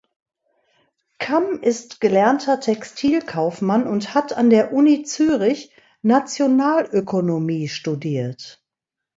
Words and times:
Kamm 1.19 1.61
ist 1.61 2.01
gelernter 2.01 2.59
Textilkaufmann 2.59 3.85
und 3.85 4.15
hat 4.15 4.33
an 4.35 4.49
der 4.49 4.73
Uni 4.73 5.03
Zürich 5.03 5.71
Nationalökonomie 6.01 7.67
studiert. 7.67 8.63